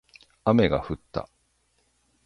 [0.45, 1.29] 雨が降った